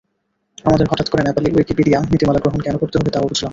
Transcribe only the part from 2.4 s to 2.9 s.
গ্রহন কেন